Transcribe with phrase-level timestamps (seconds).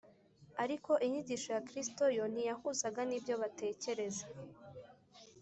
[0.63, 4.25] Ariko inyigisho ya Kristo yo ntiyahuzaga n’ibyo batekereza